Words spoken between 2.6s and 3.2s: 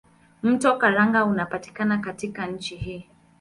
hii.